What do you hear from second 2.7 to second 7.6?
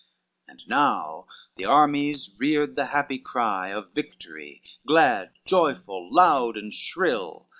the happy cry Of victory, glad, joyful, loud, and shrill.